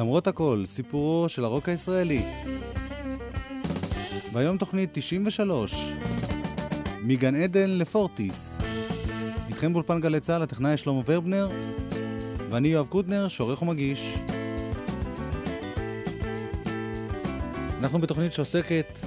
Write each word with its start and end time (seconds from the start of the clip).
למרות 0.00 0.26
הכל, 0.26 0.62
סיפורו 0.66 1.28
של 1.28 1.44
הרוק 1.44 1.68
הישראלי. 1.68 2.22
והיום 4.32 4.58
תוכנית 4.58 4.90
93, 4.92 5.74
מגן 7.00 7.34
עדן 7.34 7.70
לפורטיס. 7.70 8.58
איתכם 9.48 9.72
באולפן 9.72 10.00
גלי 10.00 10.20
צה"ל, 10.20 10.42
הטכנאי 10.42 10.76
שלמה 10.76 11.00
ורבנר, 11.06 11.48
ואני 12.50 12.68
יואב 12.68 12.86
קוטנר, 12.86 13.28
שעורך 13.28 13.62
ומגיש. 13.62 14.14
אנחנו 17.78 18.00
בתוכנית 18.00 18.32
שעוסקת 18.32 18.98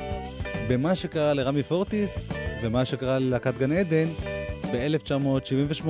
במה 0.69 0.95
שקרה 0.95 1.33
לרמי 1.33 1.63
פורטיס 1.63 2.29
ומה 2.61 2.85
שקרה 2.85 3.19
ללהקת 3.19 3.57
גן 3.57 3.71
עדן 3.71 4.09
ב-1978. 4.73 5.87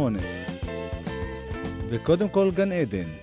וקודם 1.89 2.29
כל 2.29 2.51
גן 2.51 2.71
עדן. 2.71 3.22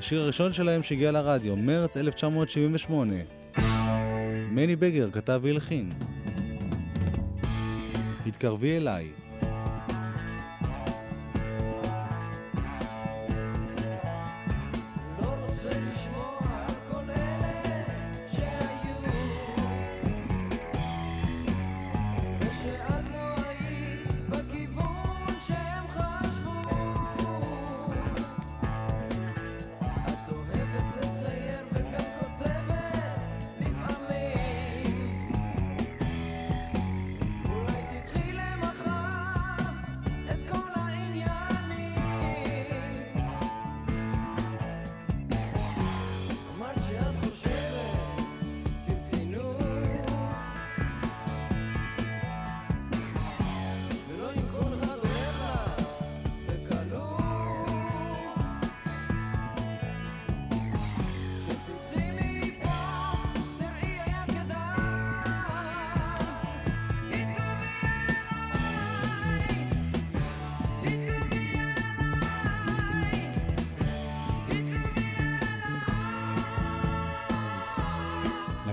השיר 0.00 0.20
הראשון 0.20 0.52
שלהם 0.52 0.82
שהגיע 0.82 1.12
לרדיו, 1.12 1.56
מרץ 1.56 1.96
1978. 1.96 3.14
מני 4.50 4.76
בגר 4.76 5.10
כתב 5.10 5.40
והלחין. 5.42 5.92
התקרבי 8.26 8.76
אליי. 8.76 9.08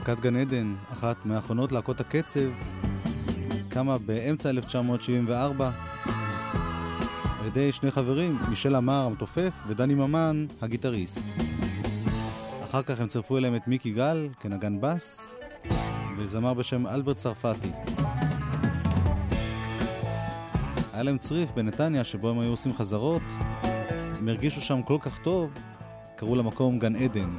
להקת 0.08 0.22
גן 0.22 0.36
עדן, 0.36 0.76
אחת 0.94 1.26
מאחרונות 1.26 1.72
להקות 1.72 2.00
הקצב, 2.00 2.50
קמה 3.70 3.98
באמצע 3.98 4.50
1974 4.50 5.72
על 7.40 7.48
ידי 7.48 7.72
שני 7.72 7.92
חברים, 7.92 8.40
מישל 8.50 8.76
עמר 8.76 9.06
המתופף 9.06 9.64
ודני 9.68 9.94
ממן 9.94 10.46
הגיטריסט. 10.62 11.22
אחר 12.64 12.82
כך 12.82 13.00
הם 13.00 13.08
צירפו 13.08 13.38
אליהם 13.38 13.56
את 13.56 13.68
מיקי 13.68 13.92
גל 13.92 14.30
כנגן 14.40 14.82
בס 14.82 15.36
וזמר 16.18 16.54
בשם 16.54 16.88
אלברט 16.88 17.18
צרפתי. 17.18 17.72
היה 20.94 21.04
להם 21.04 21.18
צריף 21.18 21.52
בנתניה 21.52 22.04
שבו 22.04 22.30
הם 22.30 22.40
היו 22.40 22.50
עושים 22.50 22.74
חזרות, 22.74 23.24
הם 24.18 24.28
הרגישו 24.28 24.62
שם 24.62 24.82
כל 24.82 24.98
כך 25.02 25.18
טוב, 25.18 25.54
קראו 26.16 26.36
למקום 26.36 26.80
גן 26.80 26.96
עדן. 26.96 27.30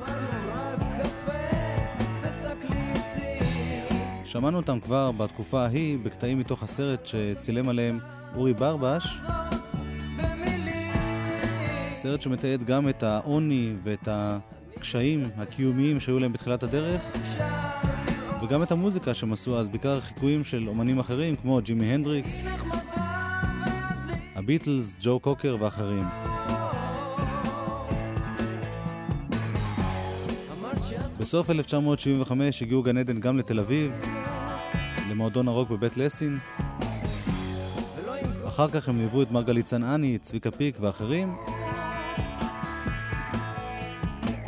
שמענו 4.28 4.56
אותם 4.56 4.80
כבר 4.80 5.12
בתקופה 5.12 5.64
ההיא 5.64 5.98
בקטעים 6.02 6.38
מתוך 6.38 6.62
הסרט 6.62 7.06
שצילם 7.06 7.68
עליהם 7.68 7.98
אורי 8.34 8.54
ברבש. 8.54 9.18
סרט 11.90 12.22
שמתעד 12.22 12.64
גם 12.64 12.88
את 12.88 13.02
העוני 13.02 13.72
ואת 13.82 14.08
הקשיים 14.10 15.30
הקיומיים 15.36 16.00
שהיו 16.00 16.18
להם 16.18 16.32
בתחילת 16.32 16.62
הדרך 16.62 17.02
וגם 18.42 18.62
את 18.62 18.72
המוזיקה 18.72 19.14
שהם 19.14 19.32
עשו 19.32 19.58
אז, 19.58 19.68
בעיקר 19.68 20.00
חיקויים 20.00 20.44
של 20.44 20.68
אומנים 20.68 20.98
אחרים 20.98 21.36
כמו 21.36 21.60
ג'ימי 21.62 21.86
הנדריקס, 21.86 22.46
הביטלס, 24.36 24.96
ג'ו 25.00 25.20
קוקר 25.20 25.56
ואחרים. 25.60 26.04
בסוף 31.18 31.50
1975 31.50 32.62
הגיעו 32.62 32.82
גן 32.82 32.96
עדן 32.96 33.20
גם 33.20 33.38
לתל 33.38 33.58
אביב, 33.58 33.92
למועדון 35.10 35.48
הרוק 35.48 35.70
בבית 35.70 35.96
לסין. 35.96 36.38
אחר 38.46 38.68
כך 38.68 38.88
הם 38.88 38.98
ליוו 38.98 39.22
את 39.22 39.30
מרגלית 39.30 39.66
צנעני, 39.66 40.18
צביקה 40.18 40.50
פיק 40.50 40.76
ואחרים. 40.80 41.34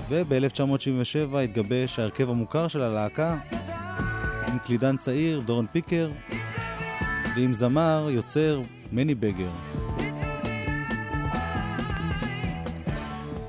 וב-1977 0.08 1.36
התגבש 1.36 1.98
ההרכב 1.98 2.30
המוכר 2.30 2.68
של 2.68 2.82
הלהקה 2.82 3.38
עם 4.48 4.58
קלידן 4.58 4.96
צעיר, 4.96 5.40
דורון 5.40 5.66
פיקר, 5.72 6.10
ועם 7.36 7.54
זמר, 7.54 8.08
יוצר, 8.10 8.62
מני 8.92 9.14
בגר. 9.14 9.79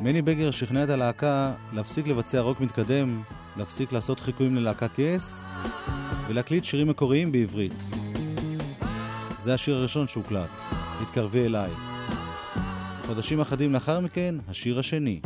מני 0.02 0.22
בגר 0.22 0.52
שכנע 0.52 0.84
את 0.84 0.90
הלהקה 0.90 1.54
להפסיק 1.74 2.08
לבצע 2.08 2.40
רוק 2.40 2.60
מתקדם, 2.60 3.22
להפסיק 3.58 3.92
לעשות 3.92 4.20
חיקויים 4.20 4.56
ללהקת 4.56 5.00
יס 5.00 5.46
ולהקליט 6.28 6.64
שירים 6.64 6.88
מקוריים 6.88 7.32
בעברית. 7.32 7.84
זה 9.38 9.54
השיר 9.54 9.76
הראשון 9.76 10.08
שהוקלט, 10.08 10.50
התקרבי 10.72 11.46
אליי. 11.46 11.72
חודשים 13.06 13.42
אחדים 13.42 13.74
לאחר 13.74 14.00
מכן, 14.00 14.36
השיר 14.48 14.80
השני. 14.80 15.20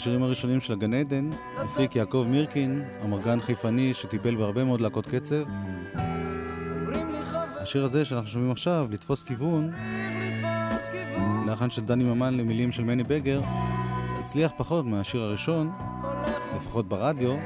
השירים 0.00 0.22
הראשונים 0.22 0.60
של 0.60 0.72
הגן 0.72 0.94
עדן 0.94 1.30
הפיק 1.56 1.96
יעקב 1.96 2.26
מירקין, 2.28 2.84
אמרגן 3.04 3.40
חיפני 3.40 3.94
שטיפל 3.94 4.34
בהרבה 4.34 4.64
מאוד 4.64 4.80
להקות 4.80 5.06
קצב. 5.06 5.42
השיר 7.60 7.84
הזה 7.84 8.04
שאנחנו 8.04 8.28
שומעים 8.28 8.50
עכשיו, 8.50 8.88
לתפוס 8.90 9.22
כיוון, 9.22 9.70
לחן 11.46 11.70
של 11.70 11.82
דני 11.84 12.04
ממן 12.04 12.34
למילים 12.34 12.72
של 12.72 12.84
מני 12.84 13.04
בגר, 13.04 13.40
הצליח 14.18 14.52
פחות 14.56 14.86
מהשיר 14.86 15.20
הראשון, 15.20 15.72
לפחות 16.56 16.88
ברדיו, 16.88 17.36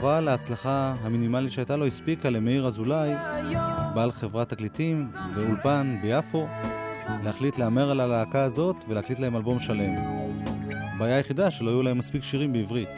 אבל 0.00 0.28
ההצלחה 0.28 0.94
המינימלית 1.02 1.52
שהייתה 1.52 1.76
לו 1.76 1.86
הספיקה 1.86 2.30
למאיר 2.30 2.66
אזולאי, 2.66 3.14
בעל 3.94 4.12
חברת 4.12 4.48
תקליטים 4.48 5.10
ואולפן 5.34 5.96
ביפו, 6.02 6.48
להחליט 7.24 7.58
להמר 7.58 7.90
על 7.90 8.00
הלהקה 8.00 8.42
הזאת 8.42 8.84
ולהקליט 8.88 9.18
להם 9.18 9.36
אלבום 9.36 9.60
שלם. 9.60 10.27
הבעיה 10.98 11.16
היחידה 11.16 11.50
שלא 11.50 11.70
היו 11.70 11.82
להם 11.82 11.98
מספיק 11.98 12.22
שירים 12.22 12.52
בעברית. 12.52 12.88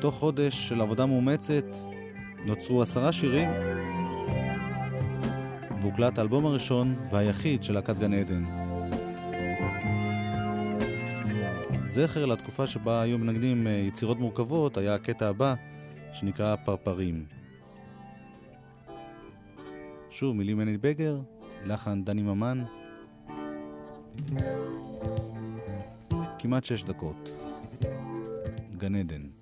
תוך 0.00 0.14
חודש 0.14 0.68
של 0.68 0.80
עבודה 0.80 1.06
מאומצת 1.06 1.64
נוצרו 2.46 2.82
עשרה 2.82 3.12
שירים 3.12 3.48
והוקלט 5.80 6.18
האלבום 6.18 6.46
הראשון 6.46 6.96
והיחיד 7.10 7.62
של 7.62 7.72
להקת 7.72 7.98
גן 7.98 8.12
עדן. 8.12 8.44
זכר 11.84 12.26
לתקופה 12.26 12.66
שבה 12.66 13.02
היו 13.02 13.18
מנגנים 13.18 13.66
אה, 13.66 13.72
יצירות 13.72 14.18
מורכבות 14.18 14.76
היה 14.76 14.94
הקטע 14.94 15.28
הבא 15.28 15.54
שנקרא 16.12 16.56
פרפרים. 16.64 17.24
שוב, 20.10 20.36
מילים 20.36 20.58
מני 20.58 20.76
בגר, 20.76 21.20
לחן 21.64 22.04
דני 22.04 22.22
ממן. 22.22 22.64
כמעט 26.38 26.64
שש 26.64 26.82
דקות. 26.82 27.30
גן 28.76 28.94
עדן. 28.94 29.37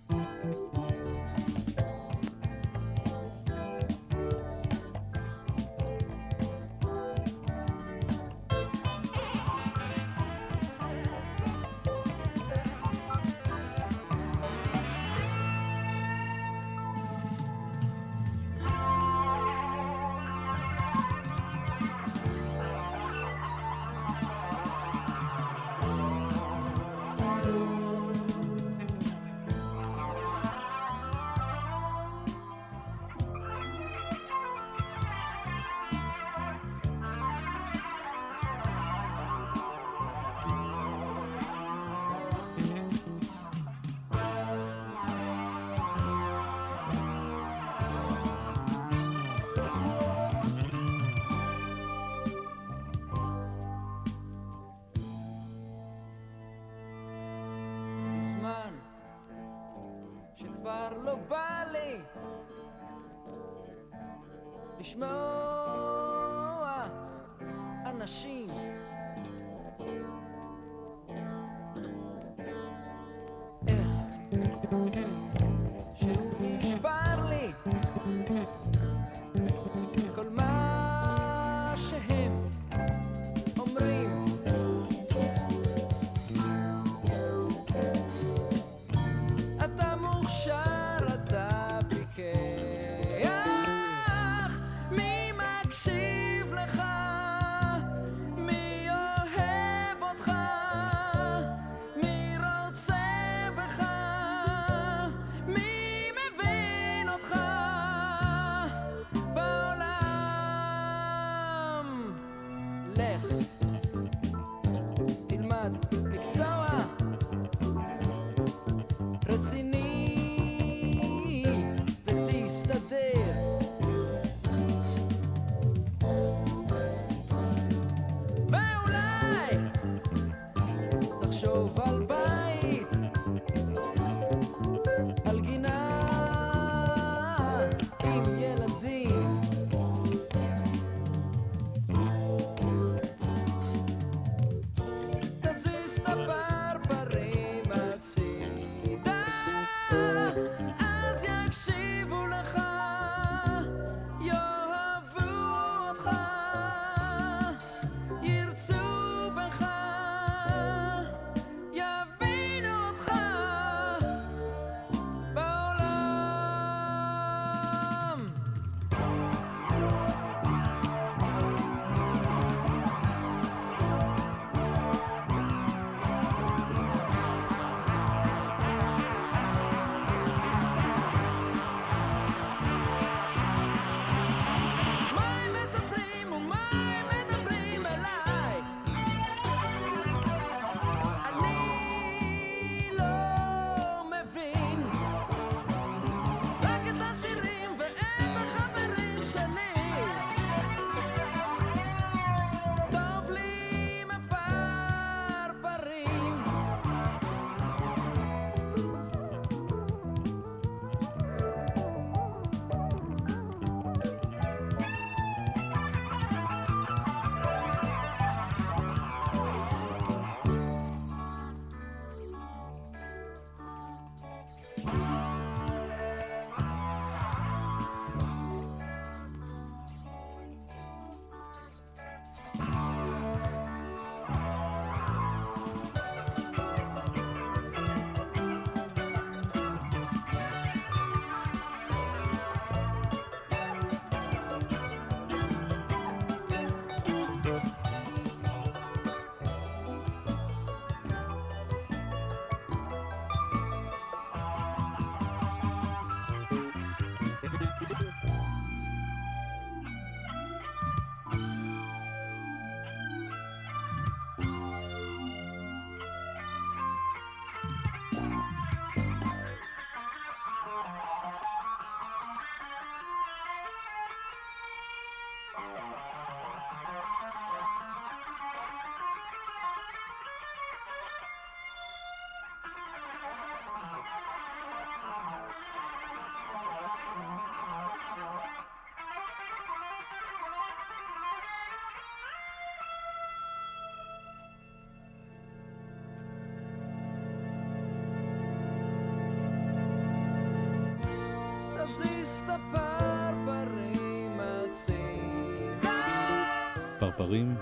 פרפרים. 306.99 307.55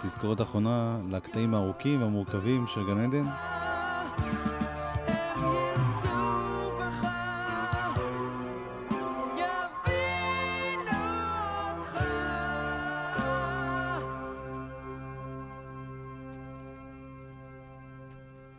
תזכורת 0.00 0.40
אחרונה 0.40 0.98
לקטעים 1.10 1.54
הארוכים 1.54 2.02
והמורכבים 2.02 2.66
של 2.66 2.80
גן 2.86 2.98
עדן. 2.98 3.24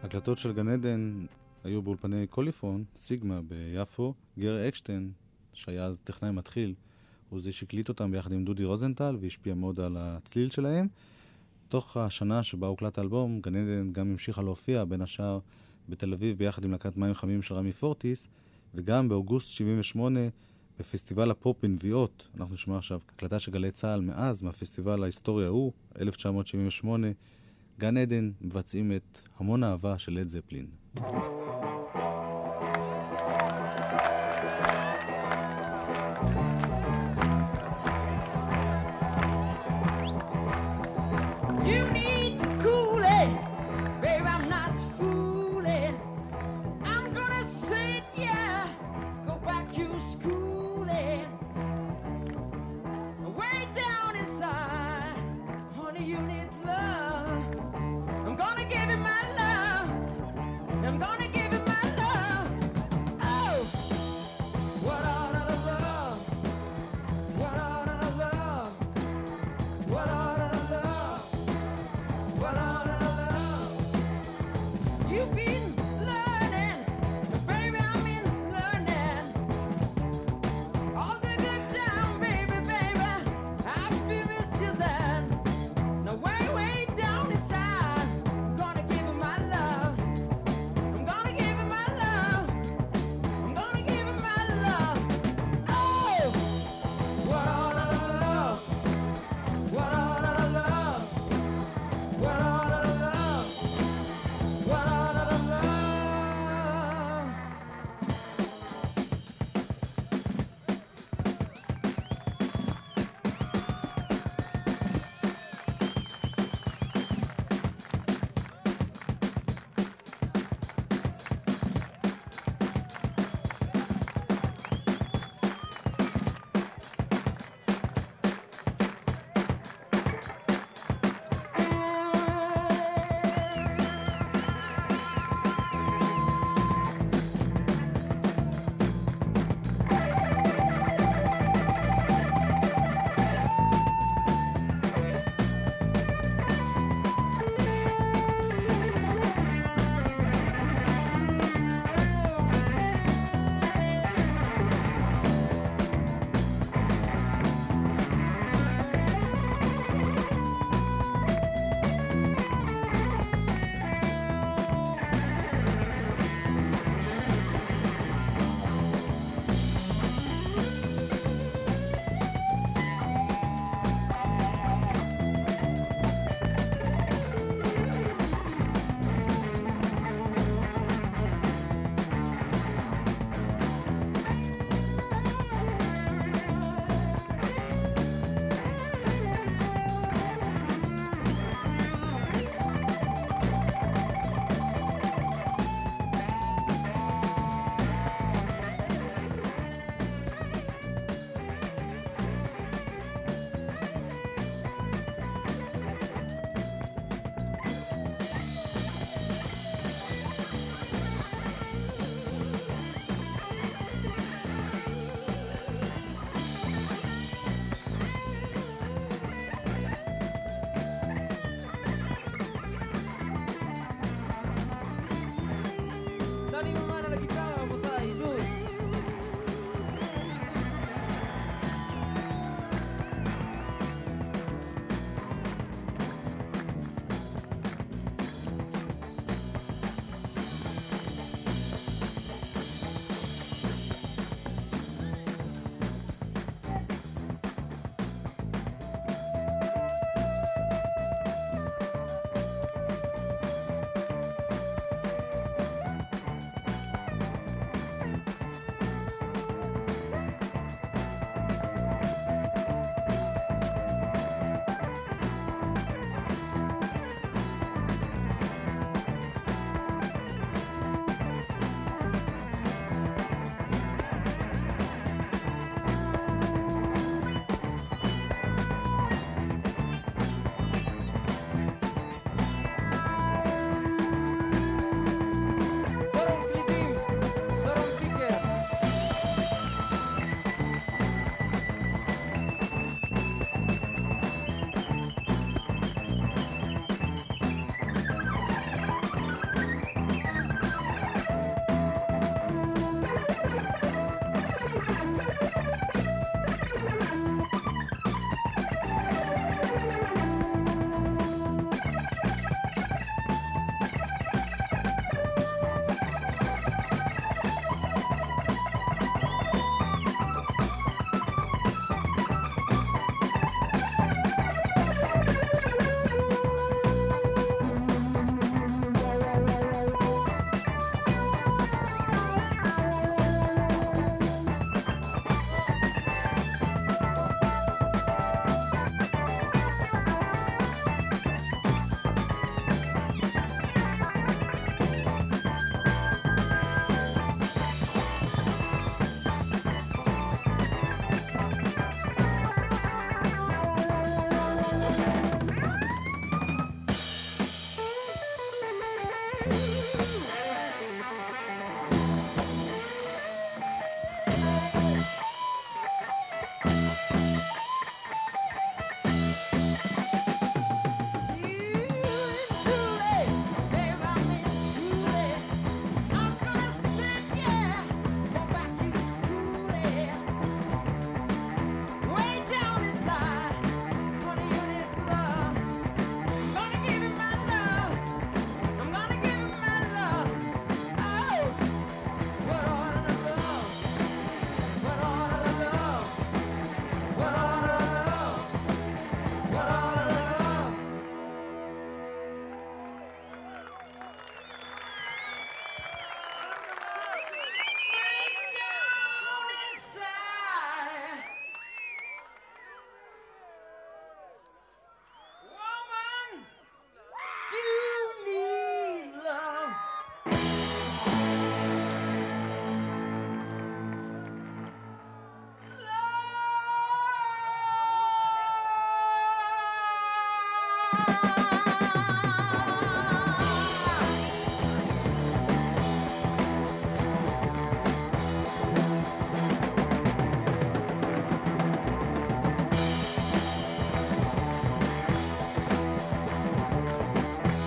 הקלטות 0.04 0.38
של 0.38 0.54
גן 0.54 0.68
עדן 0.68 1.26
היו 1.66 1.82
באולפני 1.82 2.28
קוליפון, 2.28 2.84
סיגמה 2.96 3.40
ביפו, 3.42 4.14
גרי 4.40 4.68
אקשטיין, 4.68 5.12
שהיה 5.54 5.86
אז 5.86 5.98
טכנאי 6.04 6.32
מתחיל, 6.32 6.74
הוא 7.30 7.42
זה 7.42 7.52
שהקליט 7.52 7.90
אותם 7.90 8.12
ביחד 8.12 8.32
עם 8.32 8.46
דודי 8.46 8.64
רוזנטל 8.64 9.18
והשפיע 9.22 9.54
מאוד 9.56 9.80
על 9.80 9.98
הצליל 10.00 10.50
שלהם. 10.50 10.88
תוך 11.68 11.98
השנה 11.98 12.44
שבה 12.44 12.68
הוקלט 12.68 12.98
האלבום, 12.98 13.42
גן 13.42 13.56
עדן 13.56 13.94
גם 13.94 14.12
המשיכה 14.12 14.42
להופיע, 14.42 14.86
בין 14.86 15.02
השאר 15.02 15.40
בתל 15.90 16.14
אביב 16.14 16.38
ביחד 16.38 16.66
עם 16.66 16.72
להקת 16.72 16.98
מים 16.98 17.14
חמים 17.14 17.42
של 17.42 17.56
רמי 17.56 17.72
פורטיס, 17.72 18.28
וגם 18.74 19.10
באוגוסט 19.10 19.48
78 19.48 20.20
בפסטיבל 20.80 21.32
הפופ 21.32 21.58
בנביעות, 21.62 22.30
אנחנו 22.38 22.54
נשמע 22.54 22.78
עכשיו 22.78 23.00
הקלטה 23.10 23.40
של 23.40 23.52
גלי 23.52 23.72
צה"ל 23.72 24.02
מאז, 24.02 24.42
מהפסטיבל 24.42 25.04
ההיסטורי 25.04 25.46
ההוא, 25.46 25.72
1978, 26.00 27.08
גן 27.80 27.98
עדן 27.98 28.32
מבצעים 28.42 28.92
את 28.92 29.20
המון 29.38 29.64
אהבה 29.64 29.98
של 29.98 30.14
לד 30.14 30.28
זפלין. 30.28 30.85
Thank 30.98 31.14
you. 31.14 31.75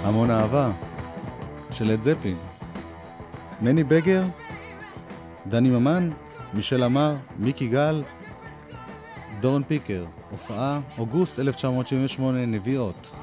המון 0.08 0.30
אהבה 0.30 0.70
של 1.70 1.90
אד 1.90 2.02
זפלין. 2.02 2.36
מני 3.60 3.84
בגר, 3.84 4.24
דני 5.46 5.70
ממן, 5.70 6.10
מישל 6.54 6.84
אמר, 6.84 7.14
מיקי 7.38 7.68
גל, 7.68 8.02
דורון 9.40 9.62
פיקר, 9.68 10.04
הופעה, 10.30 10.80
אוגוסט 10.98 11.38
1978, 11.38 12.46
נביאות. 12.46 13.14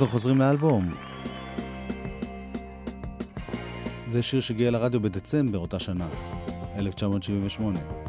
ואנחנו 0.00 0.12
חוזרים 0.12 0.38
לאלבום. 0.38 0.94
זה 4.06 4.22
שיר 4.22 4.40
שהגיע 4.40 4.70
לרדיו 4.70 5.00
בדצמבר 5.00 5.58
אותה 5.58 5.78
שנה, 5.78 6.08
1978. 6.76 7.99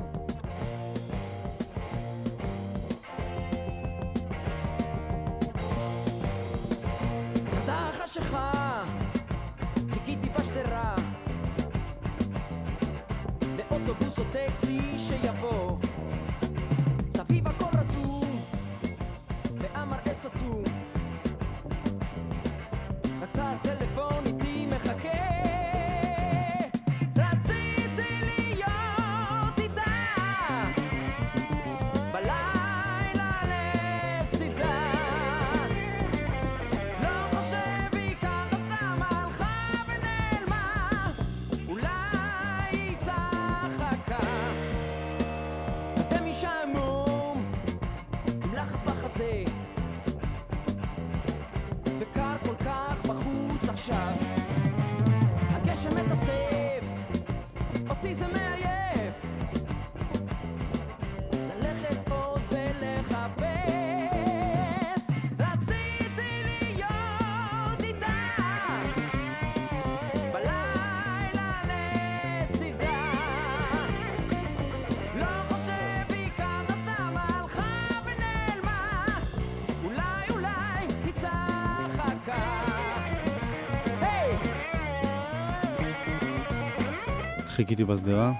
חיכיתי 87.62 87.86
בשדרה. 87.86 88.32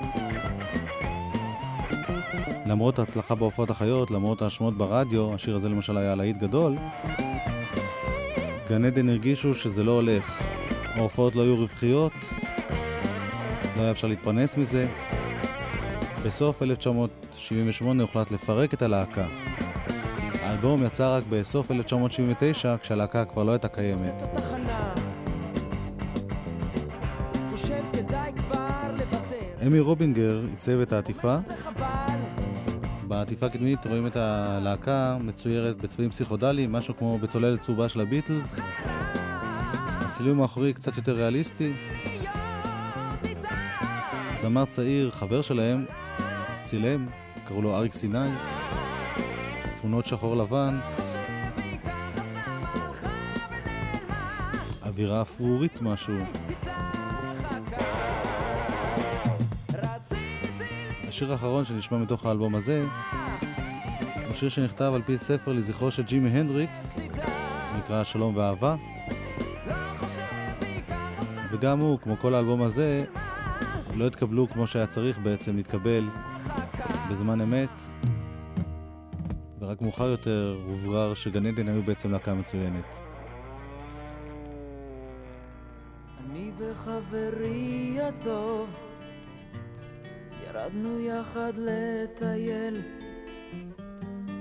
למרות 2.66 3.00
ההצלחה 3.00 3.36
בהופעות 3.36 3.70
החיות, 3.70 4.12
למרות 4.12 4.42
ההשמעות 4.42 4.78
ברדיו, 4.78 5.34
השיר 5.34 5.56
הזה 5.56 5.70
למשל 5.70 5.98
היה 5.98 6.16
להיט 6.16 6.38
גדול, 6.38 6.78
גן 8.70 8.86
עדן 8.86 9.10
הרגישו 9.10 9.54
שזה 9.54 9.84
לא 9.84 9.92
הולך. 9.92 10.42
ההופעות 10.96 11.36
לא 11.36 11.42
היו 11.42 11.56
רווחיות, 11.56 12.14
לא 13.78 13.82
היה 13.82 13.92
אפשר 13.92 14.08
להתפרנס 14.08 14.58
מזה. 14.58 14.88
בסוף 16.26 16.62
1978 16.62 18.04
הוחלט 18.04 18.32
לפרק 18.32 18.74
את 18.74 18.82
הלהקה. 18.82 19.26
האלבום 20.42 20.84
יצא 20.84 21.18
רק 21.18 21.24
בסוף 21.30 21.72
1979, 21.72 22.76
כשהלהקה 22.78 23.26
כבר 23.26 23.44
לא 23.44 23.52
הייתה 23.52 23.68
קיימת. 23.68 24.24
אמי 29.72 29.80
רובינגר 29.80 30.42
עיצב 30.50 30.80
את 30.80 30.94
העטיפה. 30.94 31.38
בעטיפה 33.08 33.46
הקדמית 33.46 33.86
רואים 33.86 34.08
את 34.08 34.16
הלהקה 34.16 35.18
מצוירת 35.20 35.78
בצבעים 35.78 36.10
פסיכודליים, 36.10 36.72
משהו 36.72 36.98
כמו 36.98 37.20
בצוללת 37.20 37.60
צהובה 37.60 37.90
של 37.90 38.02
הביטלס. 38.02 38.60
הצילום 40.02 40.42
האחורי 40.42 40.74
קצת 40.74 40.98
יותר 40.98 41.16
ריאליסטי. 41.16 41.74
זמר 44.36 44.66
צעיר, 44.66 45.12
חבר 45.12 45.42
שלהם, 45.42 45.86
צילם, 46.64 47.08
קראו 47.46 47.62
לו 47.62 47.76
אריק 47.76 47.94
סיני. 47.94 48.30
תמונות 49.82 50.06
שחור 50.06 50.36
לבן. 50.36 50.80
אווירה 54.86 55.22
אפרורית 55.22 55.82
משהו. 55.82 56.16
השיר 61.22 61.32
האחרון 61.32 61.66
שנשמע 61.66 61.98
מתוך 61.98 62.26
האלבום 62.26 62.56
הזה 62.56 62.86
הוא 64.28 64.34
שיר 64.34 64.50
שנכתב 64.50 64.92
על 64.96 65.02
פי 65.02 65.18
ספר 65.18 65.54
לזכרו 65.54 65.92
של 65.92 66.04
ג'ימי 66.04 66.30
הנדריקס, 66.30 66.96
נקרא 67.78 68.04
שלום 68.04 68.36
ואהבה. 68.36 68.76
וגם 71.52 71.80
הוא, 71.80 72.00
כמו 72.00 72.18
כל 72.18 72.36
האלבום 72.36 72.62
הזה, 72.62 73.06
לא 73.96 74.08
התקבלו 74.08 74.50
כמו 74.50 74.68
שהיה 74.68 74.88
צריך 74.88 75.20
בעצם 75.20 75.56
להתקבל 75.56 76.10
בזמן 77.10 77.42
אמת, 77.42 77.82
ורק 79.60 79.82
מאוחר 79.82 80.08
יותר 80.08 80.58
הוברר 80.68 81.14
שגן 81.14 81.46
עדן 81.46 81.68
היו 81.68 81.84
בעצם 81.84 82.12
להקה 82.12 82.34
מצוינת. 82.34 82.96
אני 86.20 86.52
וחברי 86.58 87.98
הטוב 88.02 88.91
ירדנו 90.62 91.00
יחד 91.00 91.54
לטייל, 91.58 92.82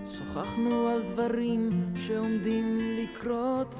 שוחחנו 0.08 0.88
על 0.88 1.02
דברים 1.02 1.70
שעומדים 1.94 2.78
לקרות. 2.78 3.74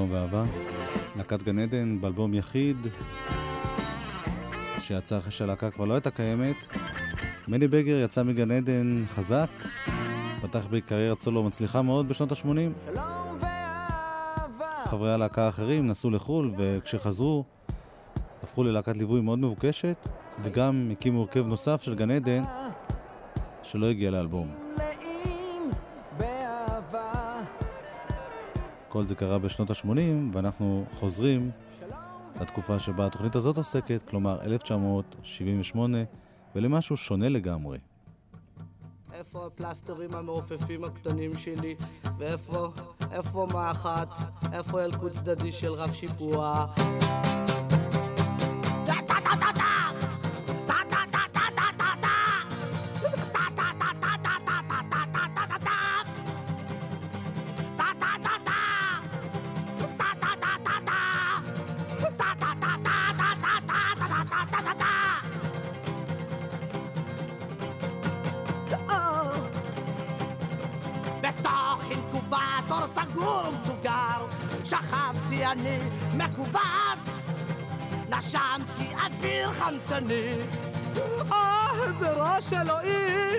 שלום 0.00 0.12
ואהבה. 0.12 0.44
להקת 1.16 1.42
גן 1.42 1.58
עדן 1.58 2.00
באלבום 2.00 2.34
יחיד, 2.34 2.76
שיצא 4.78 5.18
אחרי 5.18 5.30
שהלהקה 5.30 5.70
כבר 5.70 5.84
לא 5.84 5.94
הייתה 5.94 6.10
קיימת. 6.10 6.56
מני 7.48 7.68
בגר 7.68 7.96
יצא 8.04 8.22
מגן 8.22 8.50
עדן 8.50 9.04
חזק, 9.14 9.48
פתח 10.42 10.66
בקריירת 10.70 11.20
סולו 11.20 11.42
מצליחה 11.42 11.82
מאוד 11.82 12.08
בשנות 12.08 12.32
ה-80. 12.32 12.96
חברי 14.84 15.12
הלהקה 15.12 15.46
האחרים 15.46 15.86
נסעו 15.86 16.10
לחו"ל, 16.10 16.52
וכשחזרו 16.58 17.44
הפכו 18.42 18.64
ללהקת 18.64 18.96
ליווי 18.96 19.20
מאוד 19.20 19.38
מבוקשת, 19.38 20.08
וגם 20.42 20.88
הקימו 20.92 21.20
הרכב 21.20 21.46
נוסף 21.46 21.82
של 21.82 21.94
גן 21.94 22.10
עדן, 22.10 22.44
שלא 23.62 23.86
הגיע 23.86 24.10
לאלבום. 24.10 24.69
כל 28.90 29.06
זה 29.06 29.14
קרה 29.14 29.38
בשנות 29.38 29.70
ה-80, 29.70 29.88
ואנחנו 30.32 30.84
חוזרים 30.94 31.50
לתקופה 32.40 32.78
שבה 32.78 33.06
התוכנית 33.06 33.36
הזאת 33.36 33.56
עוסקת, 33.56 34.02
כלומר 34.08 34.42
1978, 34.42 35.98
ולמשהו 36.54 36.96
שונה 36.96 37.28
לגמרי. 37.28 37.78
איפה 39.12 39.46
הפלסטרים 39.46 40.14
המעופפים 40.14 40.84
הקטנים 40.84 41.36
שלי? 41.36 41.74
ואיפה, 42.18 42.68
איפה 43.12 43.46
מאחת? 43.52 44.08
איפה 44.52 44.82
ילקוט 44.82 45.12
צדדי 45.12 45.52
של 45.52 45.72
רב 45.72 45.92
שיפוע? 45.92 46.66
חמצני, 79.70 80.34
אה, 81.32 81.68
איזה 81.86 82.10
רעש 82.10 82.52
אלוהי! 82.52 83.36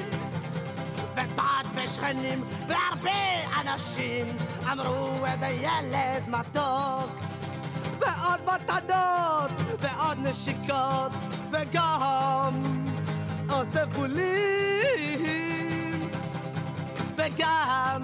ודוד 1.14 1.66
ושכנים 1.76 2.44
והרבה 2.68 3.62
אנשים 3.62 4.26
אמרו 4.72 5.26
איזה 5.26 5.48
ילד 5.48 6.24
מתוק. 6.28 7.12
ועוד 8.00 8.40
מתנות 8.46 9.52
ועוד 9.80 10.18
נשיקות 10.18 11.12
וגם 11.52 12.64
עושה 13.50 13.86
בולים. 13.86 15.32
וגם 17.16 18.04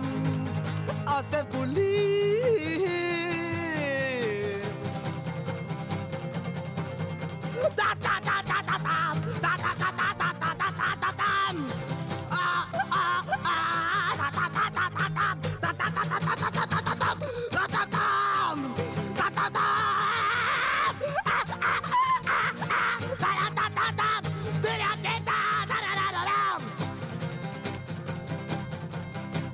עושה 1.08 1.44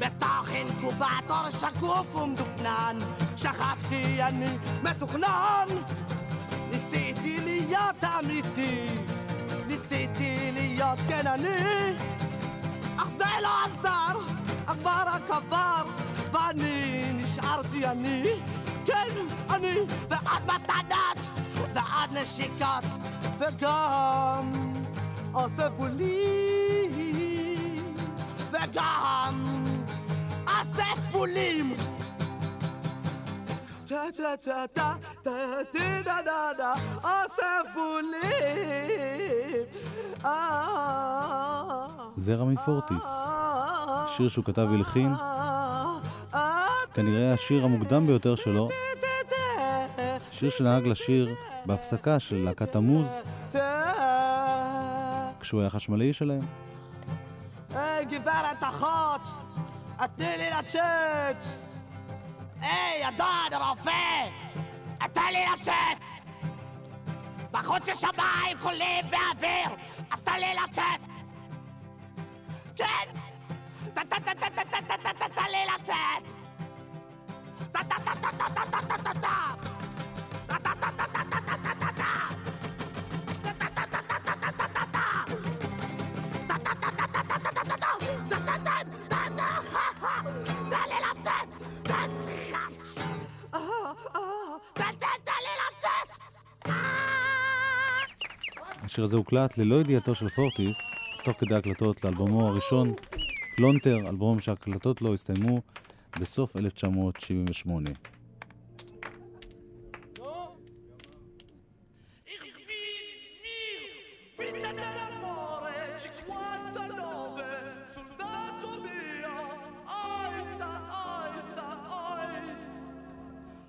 بتطاحنكم 0.01 0.97
بعطر 0.99 1.49
شكوكم 1.61 2.33
دفنان 2.35 2.99
شغفتي 3.35 4.27
اني 4.27 4.59
ما 4.83 4.91
تخنان 4.93 5.67
نسيتي 6.73 7.37
لي 7.39 7.71
يا 7.71 7.91
تعملتي 8.01 8.89
כן 11.07 11.27
אני, 11.27 11.93
אך 12.97 13.07
זה 13.17 13.25
לא 13.41 13.49
עזר, 13.65 14.19
עבר 14.67 15.03
רק 15.05 15.29
עבר, 15.29 15.83
ואני 16.31 17.11
נשארתי 17.13 17.87
אני, 17.87 18.23
כן, 18.85 19.07
אני, 19.49 19.75
ועוד 20.09 20.43
מתנות, 20.45 21.39
ועוד 21.73 22.09
נשיקות, 22.21 22.83
וגם 23.39 24.51
אוסף 25.33 25.69
בולים, 25.77 26.95
וגם 28.51 29.45
אסף 30.45 30.99
בולים. 31.11 31.75
טה 33.93 34.05
טה 34.17 34.37
טה 34.41 34.65
טה 34.73 34.93
טה 35.23 35.31
טה 35.71 36.01
דה 36.03 36.51
דה 36.57 36.73
אוסף 37.03 37.65
בולים 37.75 38.13
זרע 42.17 42.45
מפורטיס, 42.45 43.05
שיר 44.07 44.29
שהוא 44.29 44.45
כתב 44.45 44.67
והלחין, 44.71 45.13
כנראה 46.93 47.33
השיר 47.33 47.63
המוקדם 47.63 48.07
ביותר 48.07 48.35
שלו, 48.35 48.69
שיר 50.31 50.49
שנהג 50.49 50.87
לשיר 50.87 51.29
בהפסקה 51.65 52.19
של 52.19 52.35
להקת 52.35 52.75
המוז, 52.75 53.07
כשהוא 55.39 55.61
היה 55.61 55.69
חשמלי 55.69 56.13
שלהם. 56.13 56.41
היי 57.75 58.05
גברת 58.05 58.63
אחות, 58.63 59.21
תני 60.15 60.37
לי 60.37 60.49
לצאת! 60.59 61.72
היי, 62.63 63.07
אדון 63.07 63.61
רופא! 63.61 64.29
תן 65.13 65.33
לי 65.33 65.45
לצאת! 65.53 65.97
בחוץ 67.51 67.87
יש 67.87 67.97
שמיים 67.97 68.57
חולים 68.59 69.05
ואוויר, 69.05 69.77
אז 70.11 70.23
תן 70.23 70.39
לי 70.39 70.55
לצאת! 70.63 71.01
כן! 72.75 73.07
תן 73.93 75.49
לי 75.51 75.65
לצאת! 75.77 76.43
השיר 98.83 99.03
הזה 99.03 99.15
הוקלט 99.15 99.57
ללא 99.57 99.75
ידיעתו 99.75 100.15
של 100.15 100.29
פורטיס, 100.29 100.77
תוך 101.23 101.39
כדי 101.39 101.55
הקלטות 101.55 102.03
לאלבומו 102.03 102.47
הראשון, 102.47 102.93
פלונטר, 103.55 103.97
אלבום 104.09 104.41
שהקלטות 104.41 105.01
לו 105.01 105.13
הסתיימו 105.13 105.61
בסוף 106.19 106.55
1978. 106.55 107.89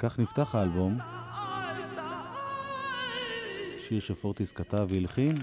כך 0.04 0.18
נפתח 0.18 0.54
האלבום, 0.54 0.98
שיר 3.78 4.00
שפורטיס 4.00 4.52
כתב 4.52 4.86
והלחין. 4.90 5.34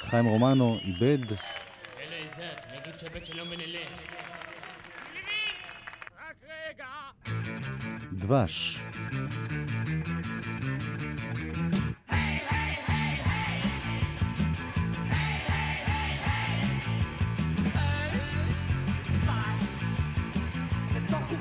חיים 0.00 0.24
רומנו 0.24 0.78
איבד. 0.84 1.18
דבש. 8.12 8.80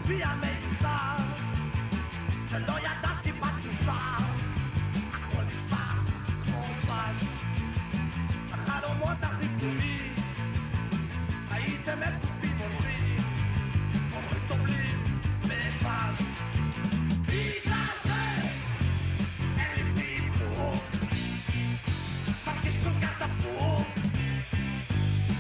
Paz. 0.08 0.47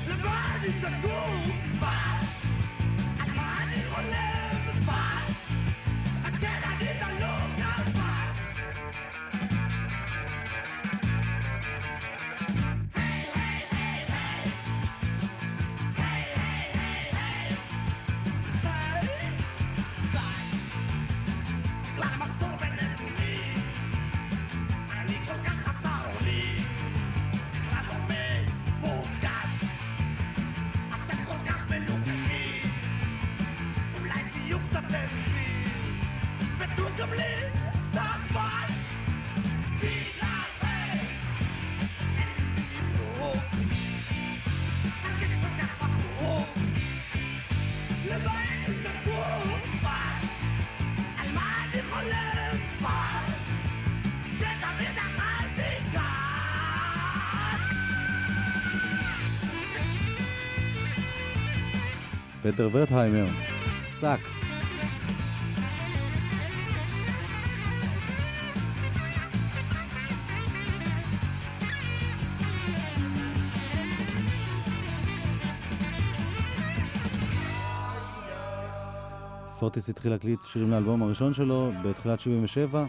The 0.08 0.16
mind 0.24 0.66
is 0.66 0.84
a 0.84 0.92
fool. 1.02 1.67
פטר 62.58 62.70
ורטהיימר, 62.72 63.26
סאקס. 63.86 64.60
פורטיס 79.60 79.90
התחיל 79.90 80.12
להקליט 80.12 80.40
שירים 80.46 80.72
לאלבום 80.72 81.04
הראשון 81.04 81.34
שלו 81.34 81.72
בתחילת 81.84 82.20
77. 82.20 82.86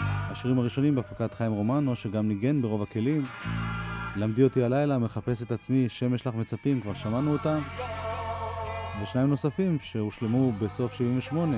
השירים 0.00 0.58
הראשונים 0.58 0.94
בהפקת 0.94 1.34
חיים 1.34 1.52
רומנו, 1.52 1.96
שגם 1.96 2.28
ניגן 2.28 2.62
ברוב 2.62 2.82
הכלים. 2.82 3.26
למדי 4.16 4.42
אותי 4.42 4.62
הלילה, 4.62 4.98
מחפש 4.98 5.42
את 5.42 5.50
עצמי, 5.52 5.88
שמש 5.88 6.26
לך 6.26 6.34
מצפים, 6.34 6.80
כבר 6.80 6.94
שמענו 6.94 7.32
אותם. 7.32 7.62
ושניים 9.02 9.28
נוספים 9.28 9.78
שהושלמו 9.80 10.52
בסוף 10.52 10.92
78, 10.94 11.56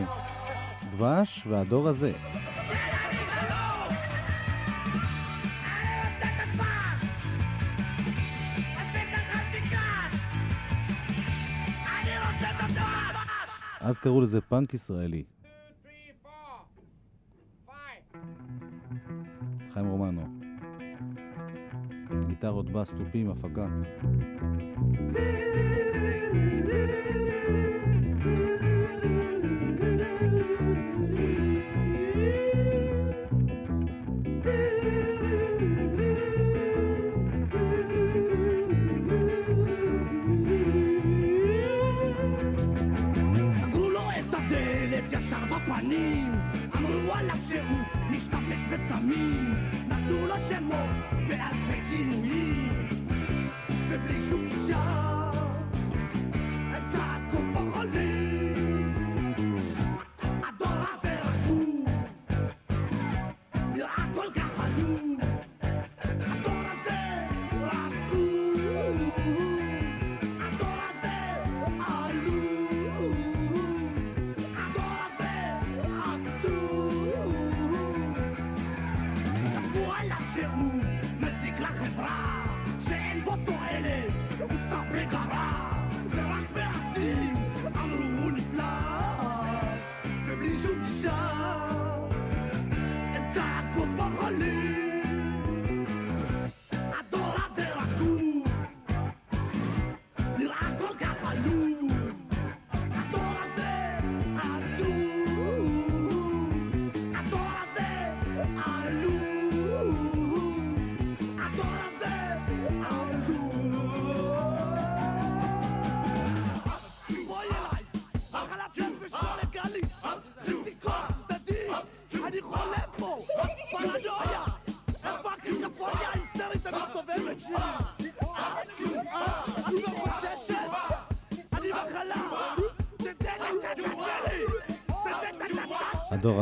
דבש 0.90 1.46
והדור 1.46 1.88
הזה. 1.88 2.12
אז 13.80 13.98
קראו 13.98 14.20
לזה 14.20 14.40
פאנק 14.40 14.74
ישראלי. 14.74 15.24
חיים 19.72 19.87
רומנו. 19.87 20.22
גיטרות 22.26 22.70
בס, 22.70 22.90
תופים, 22.98 23.30
הפקה. 23.30 23.66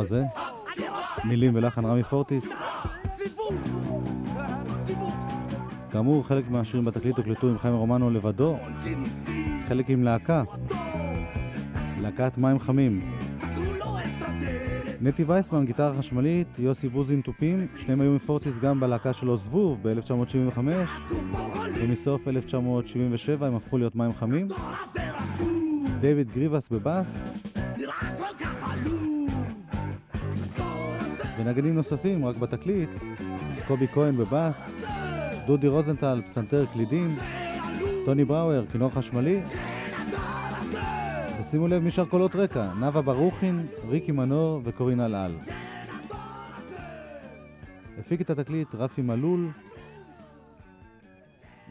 הזה. 0.03 0.23
מילים 1.23 1.55
ולחן 1.55 1.85
רמי 1.85 2.03
פורטיס. 2.03 2.45
כאמור, 5.91 6.27
חלק 6.27 6.49
מהשירים 6.49 6.85
בתקליט 6.85 7.17
הוקלטו 7.17 7.47
עם 7.47 7.57
חיים 7.57 7.73
רומנו 7.73 8.09
לבדו, 8.09 8.57
חלק 9.67 9.89
עם 9.89 10.03
להקה, 10.03 10.43
להקת 12.01 12.37
מים 12.37 12.59
חמים. 12.59 13.17
נטי 15.01 15.23
וייסמן, 15.23 15.65
גיטרה 15.65 15.93
חשמלית, 15.97 16.47
יוסי 16.59 16.89
בוזין 16.89 17.21
תופים, 17.21 17.67
שניהם 17.77 18.01
היו 18.01 18.11
מפורטיס 18.11 18.57
גם 18.57 18.79
בלהקה 18.79 19.13
שלו 19.13 19.37
זבוב 19.37 19.79
ב-1975, 19.81 20.59
ומסוף 21.75 22.27
1977 22.27 23.47
הם 23.47 23.55
הפכו 23.55 23.77
להיות 23.77 23.95
מים 23.95 24.13
חמים. 24.13 24.47
דיוויד 25.99 26.31
גריבס 26.31 26.69
בבאס, 26.69 27.29
ונגנים 31.45 31.75
נוספים 31.75 32.25
רק 32.25 32.35
בתקליט, 32.35 32.89
קובי 33.67 33.87
כהן 33.87 34.17
בבאס, 34.17 34.71
דודי 35.47 35.67
רוזנטל 35.67 36.21
פסנתר 36.25 36.65
קלידים, 36.73 37.15
טוני 38.05 38.25
בראואר 38.25 38.65
כינור 38.71 38.89
חשמלי, 38.89 39.41
ושימו 41.39 41.67
לב 41.67 41.83
מי 41.83 41.91
שר 41.91 42.05
קולות 42.05 42.35
רקע, 42.35 42.73
נאוה 42.73 43.01
ברוכין, 43.01 43.67
ריקי 43.89 44.11
מנור 44.11 44.61
וקורין 44.63 44.99
אלעל. 45.01 45.35
הפיק 47.99 48.21
את 48.21 48.29
התקליט 48.29 48.75
רפי 48.75 49.01
מלול, 49.01 49.49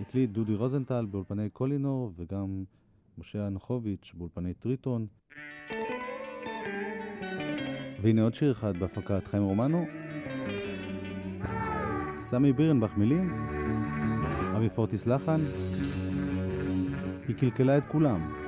הקליט 0.01 0.31
דודי 0.31 0.55
רוזנטל 0.55 1.07
באולפני 1.11 1.51
קולינור 1.51 2.12
וגם 2.16 2.64
משה 3.18 3.47
אנחוביץ' 3.47 4.12
באולפני 4.14 4.55
טריטון. 4.55 5.07
והנה 8.03 8.22
עוד 8.22 8.34
שיר 8.34 8.53
אחד 8.53 8.76
בהפקת 8.76 9.26
חיים 9.30 9.42
רומנו. 9.42 9.86
סמי 12.18 12.53
בירנבך 12.53 12.90
מילים, 12.96 13.48
אבי 14.57 14.68
פורטיס 14.70 15.07
לחן. 15.07 15.40
היא 17.28 17.36
קלקלה 17.36 17.78
את 17.78 17.82
כולם. 17.88 18.41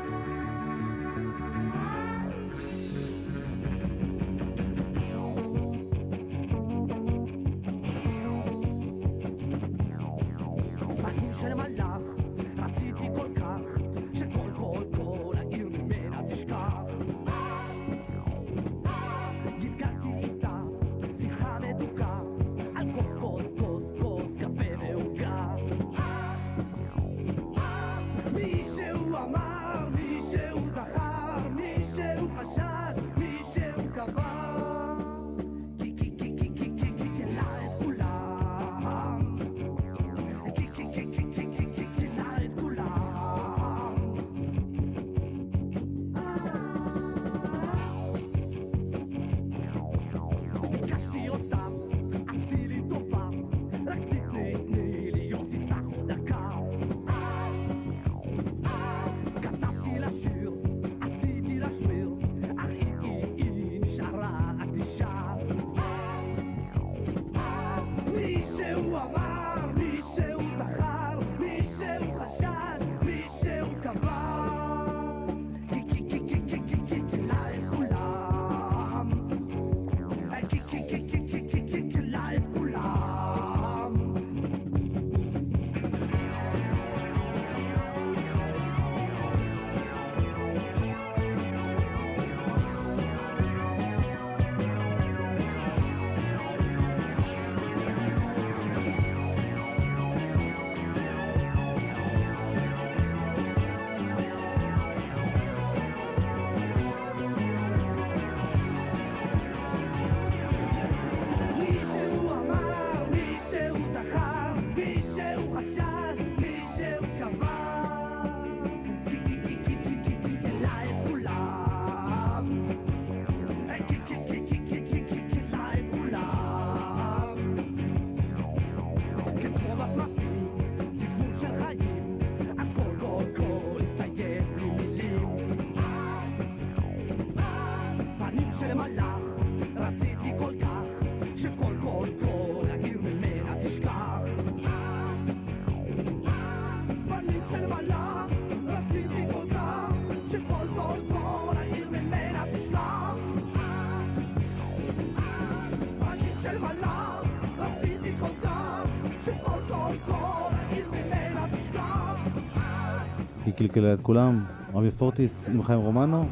קלקלה 163.74 163.94
את 163.94 164.00
כולם, 164.02 164.44
רמי 164.74 164.90
פורטיס 164.90 165.48
עם 165.48 165.62
חיים 165.62 165.80
רומנו 165.80 166.24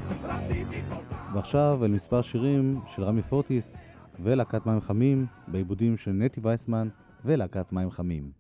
ועכשיו 1.34 1.78
אל 1.82 1.90
מספר 1.90 2.22
שירים 2.22 2.80
של 2.95 3.05
רמי 3.05 3.22
פורטיס 3.22 3.76
ולהקת 4.20 4.66
מים 4.66 4.80
חמים 4.80 5.26
בעיבודים 5.49 5.97
של 5.97 6.11
נטי 6.11 6.40
וייסמן 6.43 6.88
ולהקת 7.24 7.72
מים 7.72 7.90
חמים. 7.90 8.30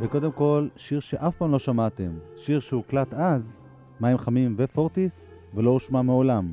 וקודם 0.00 0.32
כל, 0.32 0.68
שיר 0.76 1.00
שאף 1.00 1.36
פעם 1.36 1.52
לא 1.52 1.58
שמעתם, 1.58 2.10
שיר 2.36 2.60
שהוקלט 2.60 3.14
אז, 3.14 3.60
מים 4.00 4.18
חמים 4.18 4.54
ופורטיס, 4.58 5.24
ולא 5.54 5.70
הושמע 5.70 6.02
מעולם. 6.02 6.52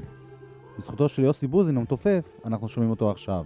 בזכותו 0.80 1.10
של 1.10 1.24
יוסי 1.24 1.48
בוזין 1.48 1.78
המתופף, 1.78 2.40
אנחנו 2.46 2.70
שומעים 2.70 2.90
אותו 2.90 3.12
עכשיו. 3.12 3.44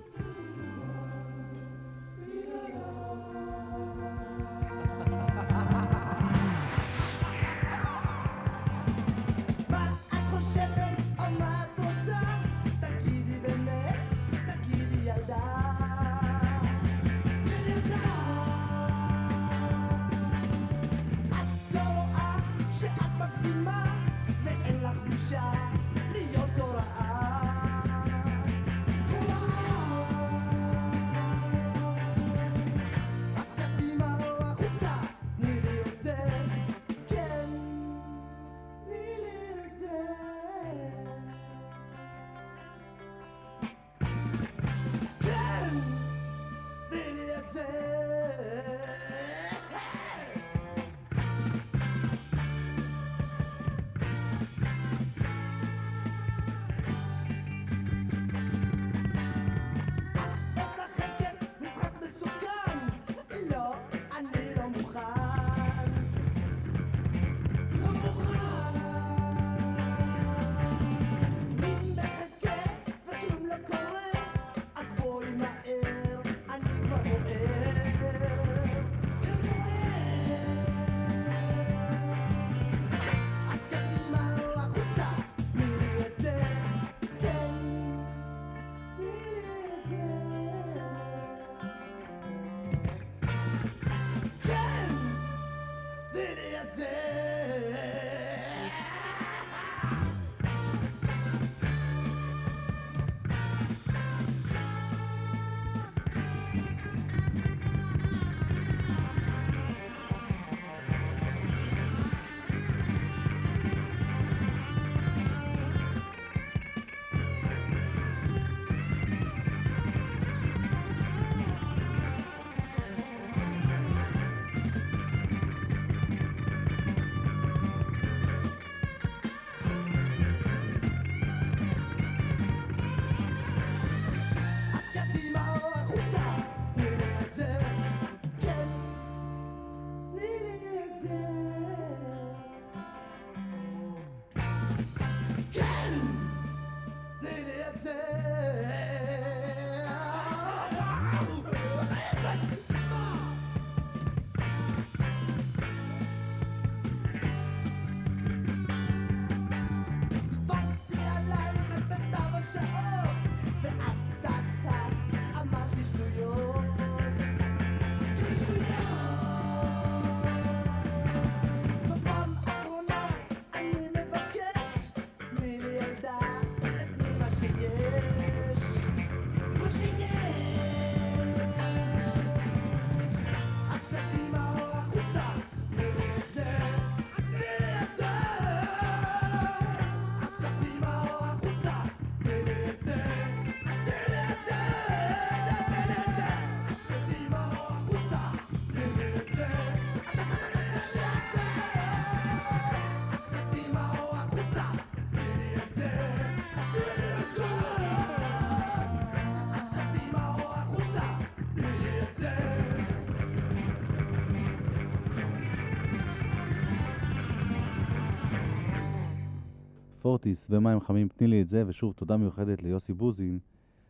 פורטיס 220.21 220.47
ומים 220.49 220.79
חמים, 220.79 221.07
תני 221.07 221.27
לי 221.27 221.41
את 221.41 221.49
זה, 221.49 221.63
ושוב 221.67 221.93
תודה 221.93 222.17
מיוחדת 222.17 222.63
ליוסי 222.63 222.93
בוזין, 222.93 223.39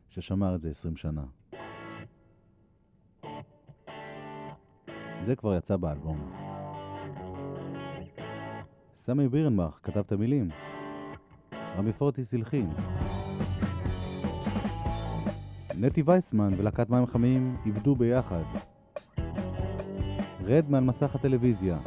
ששמר 0.09 0.55
את 0.55 0.61
זה 0.61 0.69
20 0.69 0.95
שנה. 0.97 1.23
זה 5.25 5.35
כבר 5.35 5.55
יצא 5.55 5.77
באלבום. 5.77 6.31
סמי 8.95 9.29
בירנבך 9.29 9.79
כתב 9.83 9.97
את 9.99 10.11
המילים. 10.11 10.49
רמי 11.77 11.93
פורטיס 11.93 12.33
הלחין. 12.33 12.69
נטי 15.79 16.01
וייסמן 16.05 16.53
ולהקת 16.57 16.89
מים 16.89 17.05
חמים 17.05 17.57
איבדו 17.65 17.95
ביחד. 17.95 18.43
רד 20.43 20.69
מעל 20.69 20.83
מסך 20.83 21.15
הטלוויזיה. 21.15 21.79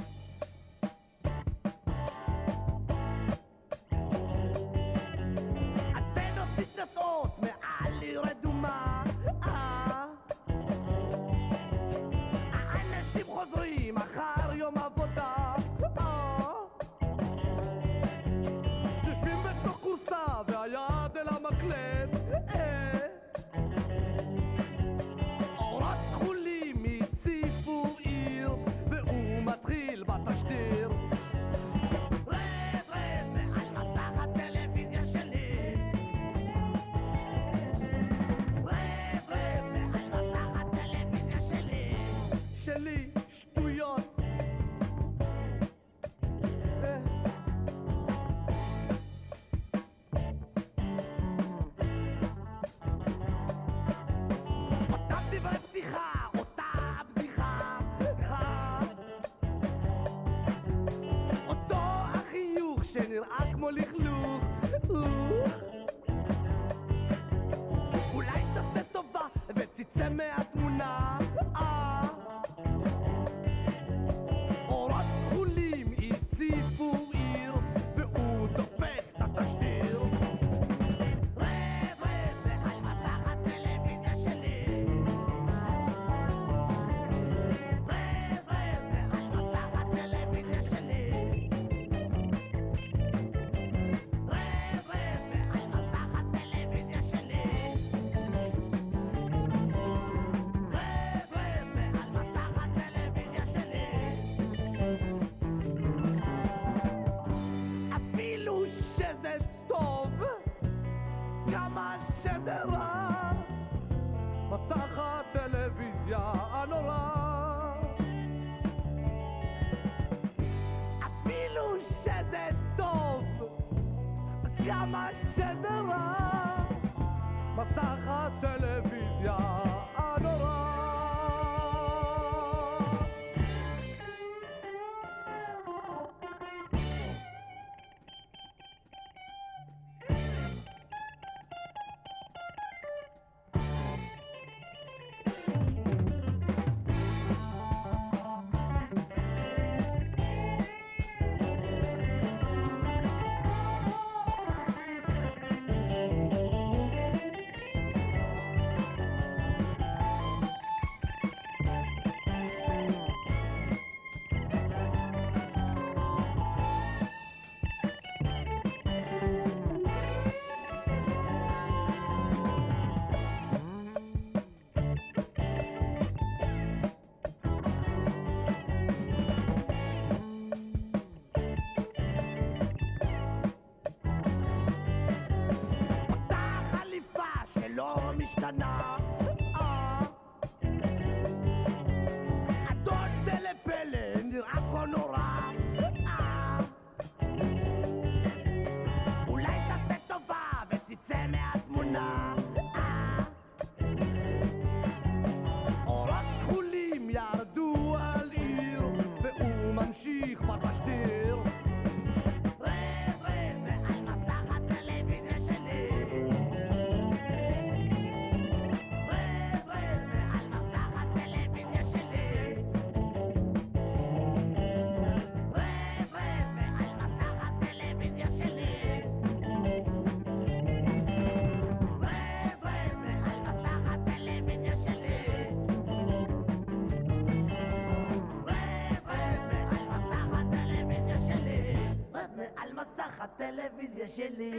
הטלוויזיה 243.44 244.08
שלי. 244.16 244.50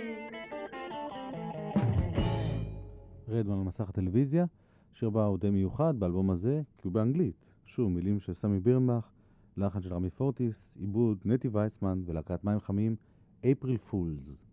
רדמן 3.27 3.53
על 3.53 3.63
מסך 3.63 3.89
הטלוויזיה, 3.89 4.45
שיר 4.93 5.09
בה 5.09 5.25
הוא 5.25 5.38
די 5.38 5.49
מיוחד 5.49 5.99
באלבום 5.99 6.29
הזה, 6.29 6.61
כי 6.77 6.81
הוא 6.88 6.93
באנגלית. 6.93 7.36
שוב, 7.65 7.91
מילים 7.91 8.19
של 8.19 8.33
סמי 8.33 8.59
בירנבך, 8.59 9.09
לחן 9.57 9.81
של 9.81 9.93
רמי 9.93 10.09
פורטיס, 10.09 10.55
עיבוד 10.79 11.17
נטי 11.25 11.47
וייסמן 11.47 12.01
ולהקת 12.05 12.43
מים 12.43 12.59
חמים, 12.59 12.95
אפריל 13.51 13.77
פולס. 13.77 14.45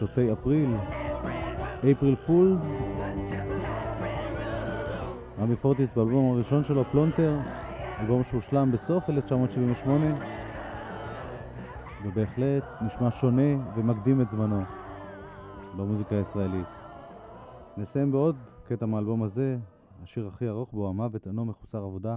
שוטי 0.00 0.32
אפריל, 0.32 0.70
April 1.92 2.16
Fools. 2.26 2.60
רמי 5.38 5.56
פורטיס 5.56 5.90
באלבום 5.96 6.34
הראשון 6.34 6.64
שלו, 6.64 6.84
פלונטר, 6.84 7.38
אלבום 8.00 8.24
שהושלם 8.24 8.72
בסוף 8.72 9.10
1978, 9.10 10.06
ובהחלט 12.04 12.64
נשמע 12.82 13.10
שונה 13.10 13.72
ומקדים 13.76 14.20
את 14.20 14.30
זמנו 14.30 14.62
במוזיקה 15.76 16.14
הישראלית. 16.14 16.66
נסיים 17.76 18.12
בעוד 18.12 18.36
קטע 18.68 18.86
מהאלבום 18.86 19.22
הזה, 19.22 19.58
השיר 20.02 20.26
הכי 20.26 20.48
ארוך 20.48 20.72
בו, 20.72 20.88
המוות 20.88 21.26
אינו 21.26 21.44
מחוסר 21.44 21.78
עבודה. 21.78 22.16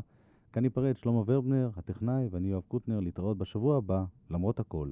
כאן 0.54 0.64
ניפרד 0.64 0.98
שלמה 0.98 1.22
ורבנר, 1.26 1.70
הטכנאי, 1.78 2.28
ואני 2.32 2.48
יואב 2.48 2.64
קוטנר, 2.68 3.00
להתראות 3.00 3.38
בשבוע 3.38 3.78
הבא, 3.78 4.04
למרות 4.32 4.60
הכל. 4.60 4.90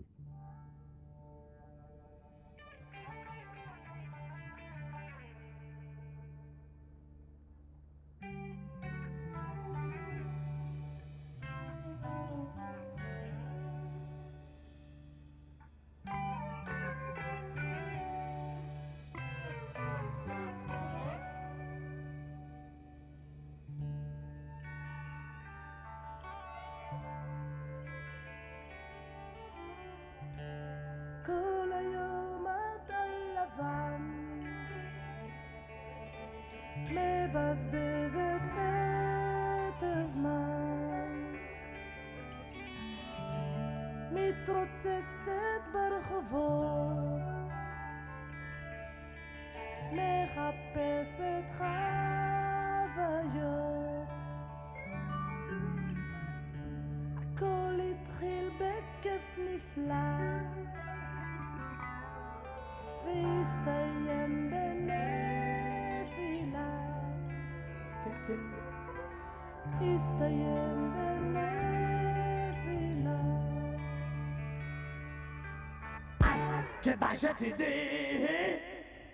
כדאי 76.83 77.17
שתדעי, 77.17 78.25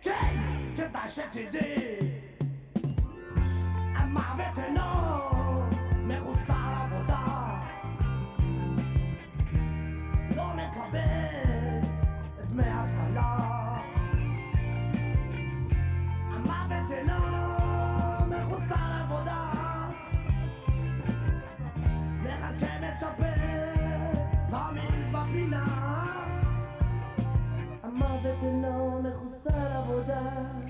כן, 0.02 0.38
כדאי 0.78 1.10
שתדעי, 1.10 1.98
המוות 3.96 4.60
אינו 4.60 5.18
מחוסר 5.18 5.27
מחוסר 30.08 30.67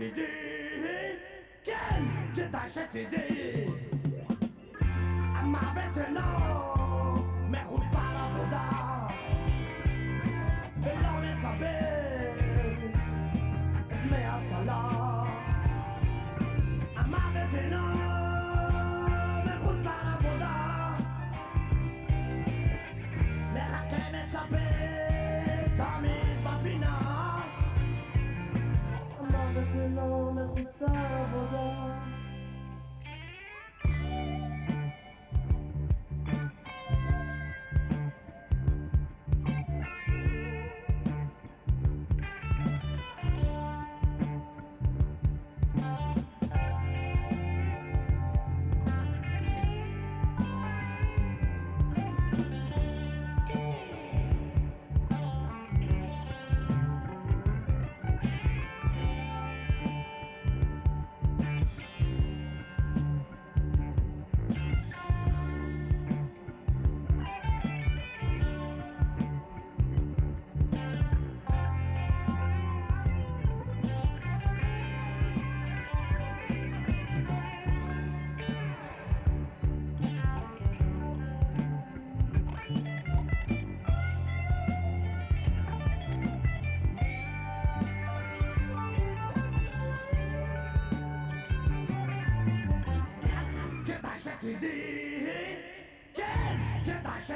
כדאי 0.00 0.10
שתדעי, 0.12 1.16
כן, 1.64 2.04
כדאי 2.36 2.70
שתדעי. 2.70 3.66
המוות 5.34 5.98
אינו 5.98 6.20
מחוסר 7.48 8.16
עבודה, 8.16 8.68
ולא 10.82 11.12
מקבל 11.20 11.66
את 13.90 14.06
דמי 14.06 14.24
האבטלה. 14.24 14.90
המוות 16.96 17.54
אינו 17.54 17.86
מחוסר 17.92 17.99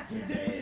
today. 0.09 0.54